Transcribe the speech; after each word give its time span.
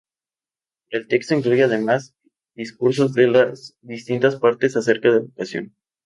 El 0.89 1.07
texto 1.07 1.35
incluye 1.35 1.61
además 1.63 2.15
discursos 2.55 3.13
de 3.13 3.27
las 3.27 3.75
distintas 3.81 4.35
partes 4.37 4.75
acerca 4.75 5.09
de 5.09 5.19
la 5.19 5.25
ocasión. 5.25 5.75